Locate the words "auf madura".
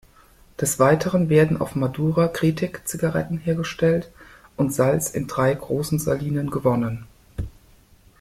1.61-2.27